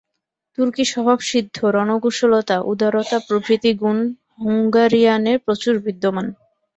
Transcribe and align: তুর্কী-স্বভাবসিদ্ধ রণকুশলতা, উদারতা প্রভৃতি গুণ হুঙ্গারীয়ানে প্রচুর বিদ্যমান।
তুর্কী-স্বভাবসিদ্ধ 0.57 1.57
রণকুশলতা, 1.75 2.57
উদারতা 2.71 3.17
প্রভৃতি 3.27 3.71
গুণ 3.81 3.97
হুঙ্গারীয়ানে 4.37 5.33
প্রচুর 5.45 5.75
বিদ্যমান। 5.79 6.27